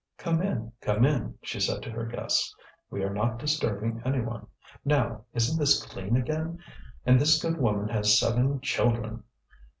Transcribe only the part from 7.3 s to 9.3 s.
good woman has seven children!